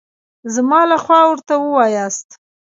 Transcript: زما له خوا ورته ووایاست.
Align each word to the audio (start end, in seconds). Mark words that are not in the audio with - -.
زما 0.55 0.81
له 0.91 0.97
خوا 1.03 1.21
ورته 1.27 1.53
ووایاست. 1.57 2.27